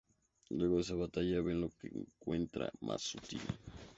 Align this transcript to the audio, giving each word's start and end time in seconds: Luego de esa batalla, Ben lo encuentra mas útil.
Luego 0.49 0.77
de 0.77 0.81
esa 0.81 0.95
batalla, 0.95 1.41
Ben 1.43 1.61
lo 1.61 1.71
encuentra 1.83 2.71
mas 2.79 3.13
útil. 3.13 3.39